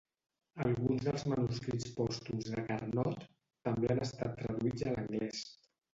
[0.63, 3.27] Alguns dels manuscrits pòstums de Carnot
[3.69, 5.45] també han estat traduïts a l'anglès.